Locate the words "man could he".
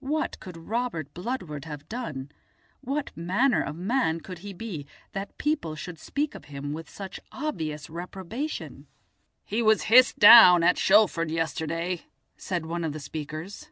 3.76-4.52